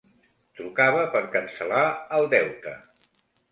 Trucava 0.59 1.03
per 1.17 1.21
cancel·lar 1.37 1.85
el 2.19 2.29
deute. 2.35 2.77